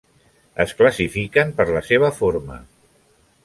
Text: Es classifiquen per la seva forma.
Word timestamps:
Es 0.63 0.71
classifiquen 0.79 1.53
per 1.59 1.67
la 1.75 1.85
seva 1.91 2.13
forma. 2.23 2.61